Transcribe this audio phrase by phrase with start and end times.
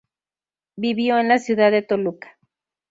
[0.77, 2.39] Vivió en la ciudad de Toluca.